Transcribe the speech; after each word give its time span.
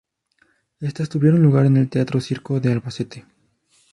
Estas 0.79 1.09
tuvieron 1.09 1.43
lugar 1.43 1.67
en 1.67 1.77
el 1.77 1.87
Teatro 1.87 2.19
Circo 2.21 2.59
de 2.59 2.71
Albacete. 2.71 3.23